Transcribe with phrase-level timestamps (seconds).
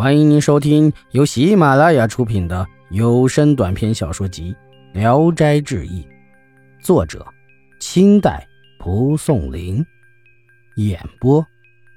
[0.00, 4.56] 欢迎您收听由喜马拉雅出品的有声短篇小说集
[4.98, 6.02] 《聊斋志异》，
[6.82, 7.26] 作者：
[7.80, 8.48] 清代
[8.78, 9.84] 蒲松龄，
[10.76, 11.46] 演播：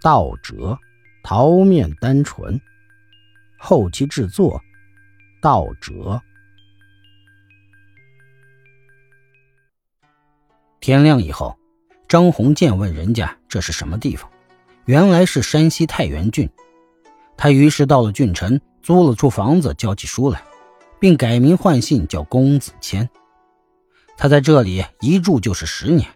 [0.02, 0.78] 道哲、
[1.24, 2.60] 桃面单纯，
[3.58, 4.62] 后期制作：
[5.42, 6.22] 道哲。
[10.82, 11.58] 天亮以后，
[12.10, 14.30] 张鸿渐问人家这是什么地方，
[14.84, 16.50] 原来是山西太原郡。
[17.36, 20.44] 他于是到了郡城，租了处房子教起书来，
[21.00, 23.10] 并改名换姓叫公子谦。
[24.16, 26.08] 他在这里一住就是十年。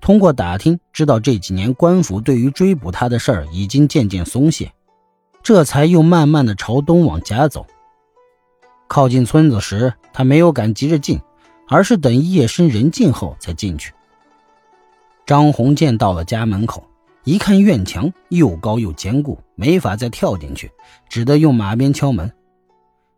[0.00, 4.72] 通过打听，知道这几年官府对于追捕他的事儿已经渐渐松懈，
[5.42, 7.66] 这才又慢慢的朝东往家走。
[8.88, 11.20] 靠近村子时，他没有敢急着进，
[11.68, 13.92] 而是等夜深人静后才进去。
[15.24, 16.84] 张鸿渐到了家门口。
[17.24, 20.70] 一看院墙又高又坚固，没法再跳进去，
[21.08, 22.32] 只得用马鞭敲门。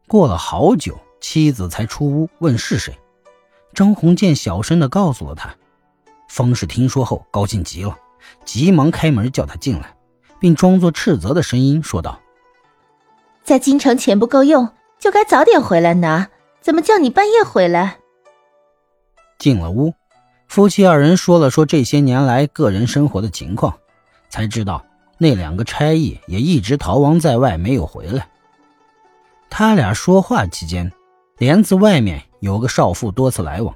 [0.06, 2.94] 过了好久，妻子才出屋问是谁。
[3.72, 5.54] 张鸿渐小声的告诉了他。
[6.28, 7.96] 方氏听说后高兴极了，
[8.44, 9.96] 急忙开门叫他进来，
[10.38, 12.20] 并装作斥责的声音说道
[13.42, 14.68] ：“在京城钱不够用，
[14.98, 16.28] 就该早点回来拿，
[16.60, 17.98] 怎么叫你半夜回来？”
[19.38, 19.94] 进了屋，
[20.46, 23.74] 夫妻二人说了说这些年来个人生活的情况。
[24.34, 24.84] 才知道
[25.16, 28.26] 那两个差役也一直逃亡在外，没有回来。
[29.48, 30.90] 他俩说话期间，
[31.38, 33.72] 帘子外面有个少妇多次来往。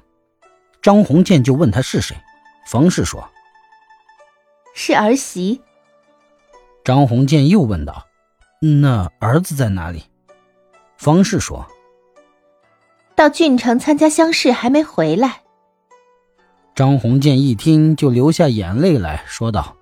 [0.81, 2.17] 张鸿渐就问他是谁，
[2.67, 3.25] 冯氏说
[4.75, 5.61] ：“是儿媳。”
[6.83, 8.05] 张鸿渐又问道
[8.59, 10.03] ：“那儿子在哪里？”
[10.99, 11.65] 冯氏说
[13.15, 15.43] ：“到郡城参加乡试，还没回来。”
[16.75, 19.77] 张鸿渐一听就流下眼泪来说道。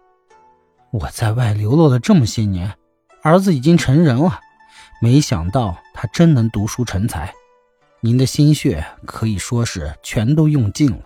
[0.99, 2.73] 我在外流落了这么些年，
[3.21, 4.39] 儿子已经成人了，
[4.99, 7.31] 没想到他真能读书成才。
[7.99, 11.01] 您的心血可以说是全都用尽了。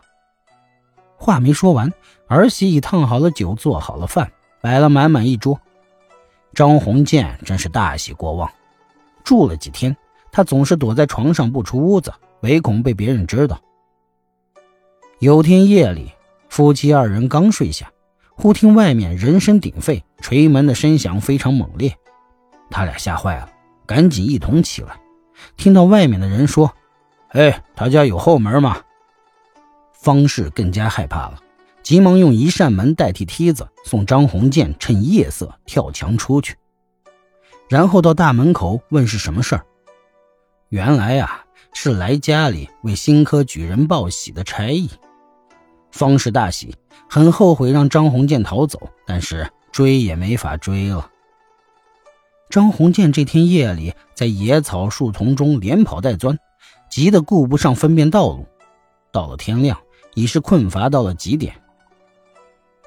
[1.17, 1.91] 话没说完，
[2.27, 5.59] 儿媳已烫好了酒，做好了饭，摆了满满一桌。
[6.53, 8.49] 张鸿渐真是大喜过望。
[9.25, 9.95] 住了几天，
[10.31, 12.13] 他总是躲在床上不出屋子，
[12.43, 13.59] 唯恐被别人知道。
[15.19, 16.13] 有天夜里，
[16.47, 17.91] 夫妻二人刚睡下。
[18.41, 21.95] 忽听外面人声鼎沸，捶门的声响非常猛烈，
[22.71, 23.47] 他俩吓坏了，
[23.85, 24.99] 赶紧一同起来。
[25.57, 26.73] 听到外面的人说
[27.33, 28.81] ：“哎，他家有后门吗？”
[29.93, 31.37] 方氏更加害怕了，
[31.83, 36.55] 急忙用一扇门代替梯子，送张鸿渐趁夜色跳墙出去，
[37.69, 39.63] 然后到大门口问是什么事儿。
[40.69, 44.89] 原来啊，是来家里为新科举人报喜的差役。
[45.91, 46.75] 方氏大喜，
[47.09, 51.09] 很后悔让张鸿渐逃走，但是追也没法追了。
[52.49, 56.37] 张鸿渐这天夜里在野草树丛中连跑带钻，
[56.89, 58.45] 急得顾不上分辨道路。
[59.11, 59.77] 到了天亮，
[60.15, 61.55] 已是困乏到了极点。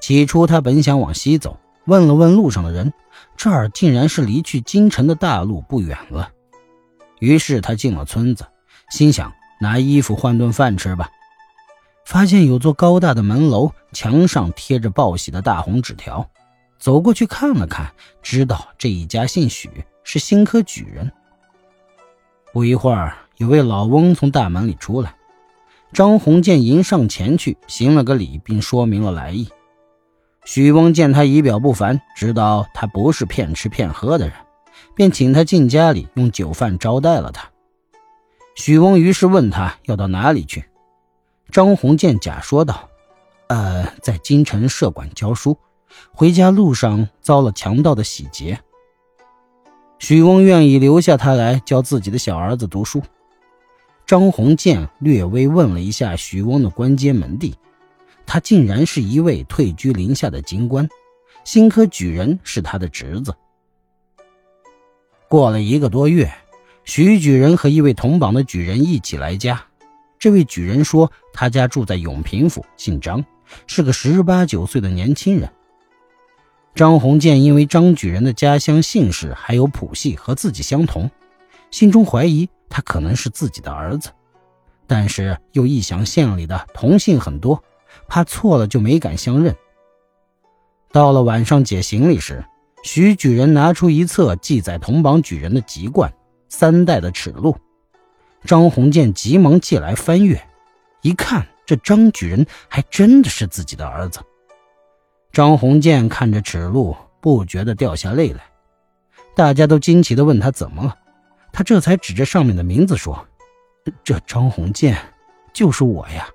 [0.01, 2.93] 起初他本想往西走，问了问路上的人，
[3.37, 6.31] 这儿竟然是离去京城的大路不远了。
[7.21, 8.45] 于是他进了村子，
[8.91, 11.09] 心想拿衣服换顿饭吃吧。
[12.15, 16.31] 发现有座高大的门楼，墙上贴着报喜的大红纸条。
[16.79, 17.93] 走过去看了看，
[18.23, 19.69] 知道这一家姓许，
[20.05, 21.11] 是新科举人。
[22.53, 25.17] 不一会儿，有位老翁从大门里出来，
[25.93, 29.49] 张鸿渐迎上前去，行了个礼，并说明了来意。
[30.45, 34.37] 许翁见他仪表不凡，知道他不是骗吃骗喝的人，
[34.95, 37.51] 便请他进家里，用酒饭招待了他。
[38.55, 40.65] 许翁于是问他要到哪里去。
[41.55, 42.91] 张鸿渐假说道
[43.47, 45.57] ：“呃，在京城设馆教书，
[46.13, 48.59] 回家路上遭了强盗的洗劫。
[50.01, 53.01] 许翁愿意留下他来教自己的小儿子读书。”
[54.05, 57.55] 张鸿渐略微问了一下许翁的官阶门第，
[58.27, 60.89] 他竟然是一位退居林下的京官，
[61.45, 63.33] 新科举人是他的侄子。
[65.29, 66.35] 过了一个多月，
[66.83, 69.65] 许举人和一位同榜的举人一起来家。
[70.25, 73.23] 这位举人说，他家住在永平府，姓张，
[73.67, 75.53] 是个十八九岁的年轻人。
[76.75, 81.11] 张鸿渐因为张举人的家乡姓氏还有谱系和自己相同，
[81.71, 84.09] 心中怀疑他可能是自己的儿子，
[84.87, 87.63] 但是又一想县里的同姓很多，
[88.09, 89.55] 怕错了就没敢相认。
[90.91, 92.43] 到了晚上解行李时，
[92.83, 96.11] 徐举人拿出一册记载同榜举人的籍贯，
[96.49, 97.55] 三代的齿录。
[98.45, 100.41] 张鸿渐急忙借来翻阅，
[101.01, 104.21] 一看，这张举人还真的是自己的儿子。
[105.33, 108.43] 张鸿渐看着齿录，不觉得掉下泪来。
[109.35, 110.97] 大家都惊奇地问他怎么了，
[111.53, 113.27] 他这才指着上面的名字说
[114.05, 114.97] ：“这张鸿渐，
[115.53, 116.29] 就是我呀。”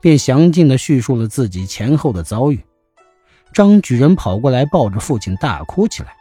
[0.00, 2.64] 便详尽地叙述了自己前后的遭遇。
[3.52, 6.14] 张举人跑过来，抱着父亲大哭起来。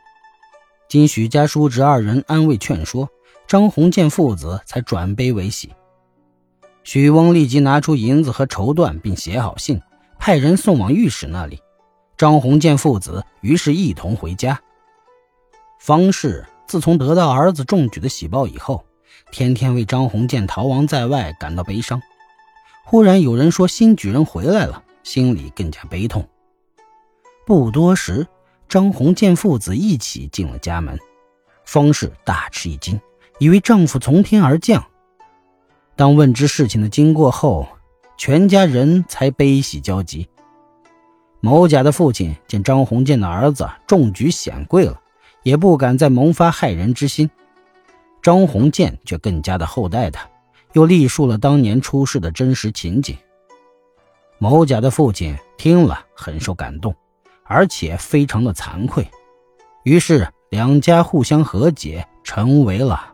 [0.88, 3.08] 经许家叔侄二人安慰劝说，
[3.50, 5.74] 张宏建父子才转悲为喜。
[6.84, 9.82] 许翁立即拿出银子和绸缎，并写好信，
[10.20, 11.60] 派人送往御史那里。
[12.16, 14.62] 张宏建父子于是一同回家。
[15.80, 18.86] 方氏自从得到儿子中举的喜报以后，
[19.32, 22.00] 天天为张宏建逃亡在外感到悲伤。
[22.86, 26.24] 忽然有人说新举人回来了，心里更加悲痛。
[27.48, 28.28] 不多时，
[28.68, 31.00] 张宏建父子一起进了家门。
[31.66, 33.00] 方氏大吃一惊，
[33.40, 34.86] 以为丈夫从天而降。
[35.96, 37.68] 当问知事情的经过后，
[38.18, 40.28] 全家人才悲喜交集。
[41.42, 45.00] 某甲的父亲见张鸿渐的儿子中举显贵了，
[45.44, 47.30] 也不敢再萌发害人之心。
[48.22, 50.28] 张鸿渐却更加的厚待他，
[50.74, 53.18] 又历述了当年出事的真实情景。
[54.38, 56.94] 某甲的父亲听了很受感动，
[57.46, 59.10] 而且非常的惭愧，
[59.84, 63.14] 于是两家互相和解，成为了